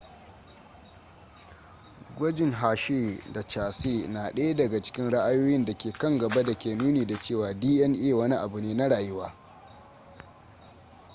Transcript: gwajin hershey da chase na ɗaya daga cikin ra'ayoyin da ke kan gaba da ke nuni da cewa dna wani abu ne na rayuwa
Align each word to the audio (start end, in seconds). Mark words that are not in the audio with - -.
gwajin 2.17 2.51
hershey 2.51 3.21
da 3.33 3.43
chase 3.43 4.07
na 4.07 4.31
ɗaya 4.31 4.55
daga 4.55 4.81
cikin 4.81 5.09
ra'ayoyin 5.09 5.65
da 5.65 5.73
ke 5.77 5.91
kan 5.91 6.17
gaba 6.17 6.43
da 6.43 6.53
ke 6.53 6.75
nuni 6.75 7.05
da 7.05 7.17
cewa 7.19 7.53
dna 7.53 8.15
wani 8.15 8.35
abu 8.35 8.61
ne 8.61 8.73
na 8.73 8.87
rayuwa 8.89 9.33